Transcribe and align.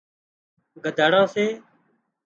گڌاڙان 0.83 1.25
سي 1.33 1.45